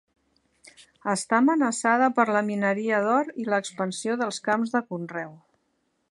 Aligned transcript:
Està 1.11 1.35
amenaçada 1.41 2.07
per 2.19 2.25
la 2.37 2.41
mineria 2.47 3.01
d'or 3.07 3.29
i 3.43 3.45
l'expansió 3.55 4.19
dels 4.23 4.43
camps 4.49 4.77
de 4.77 4.83
conreu. 4.89 5.37